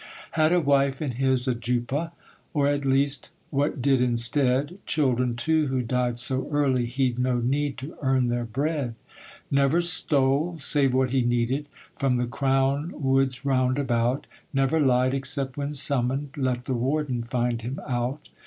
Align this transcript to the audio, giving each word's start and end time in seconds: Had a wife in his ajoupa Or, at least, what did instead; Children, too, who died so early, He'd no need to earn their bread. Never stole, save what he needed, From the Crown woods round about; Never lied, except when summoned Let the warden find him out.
Had 0.31 0.51
a 0.51 0.59
wife 0.59 0.99
in 0.99 1.11
his 1.11 1.47
ajoupa 1.47 2.11
Or, 2.55 2.65
at 2.65 2.85
least, 2.85 3.29
what 3.51 3.83
did 3.83 4.01
instead; 4.01 4.79
Children, 4.87 5.35
too, 5.35 5.67
who 5.67 5.83
died 5.83 6.17
so 6.17 6.47
early, 6.49 6.87
He'd 6.87 7.19
no 7.19 7.37
need 7.37 7.77
to 7.77 7.95
earn 8.01 8.29
their 8.29 8.45
bread. 8.45 8.95
Never 9.51 9.79
stole, 9.79 10.57
save 10.57 10.95
what 10.95 11.11
he 11.11 11.21
needed, 11.21 11.67
From 11.99 12.17
the 12.17 12.25
Crown 12.25 12.91
woods 12.95 13.45
round 13.45 13.77
about; 13.77 14.25
Never 14.51 14.79
lied, 14.79 15.13
except 15.13 15.55
when 15.55 15.71
summoned 15.71 16.29
Let 16.35 16.63
the 16.63 16.73
warden 16.73 17.21
find 17.21 17.61
him 17.61 17.79
out. 17.87 18.27